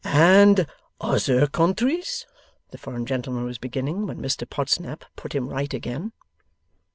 'And 0.03 0.65
ozer 0.99 1.45
countries?' 1.45 2.25
the 2.71 2.79
foreign 2.79 3.05
gentleman 3.05 3.43
was 3.43 3.59
beginning, 3.59 4.07
when 4.07 4.17
Mr 4.17 4.49
Podsnap 4.49 5.03
put 5.15 5.35
him 5.35 5.47
right 5.47 5.71
again. 5.75 6.11